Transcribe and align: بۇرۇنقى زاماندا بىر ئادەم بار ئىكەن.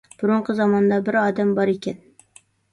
بۇرۇنقى 0.21 0.55
زاماندا 0.61 0.99
بىر 1.11 1.19
ئادەم 1.21 1.53
بار 1.61 1.75
ئىكەن. 1.77 2.03